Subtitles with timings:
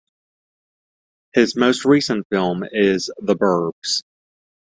[1.33, 4.01] His most recent film is "The 'burbs".